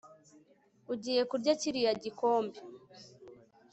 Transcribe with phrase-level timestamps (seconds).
[0.93, 2.57] Ugiye kurya kiriya gikombe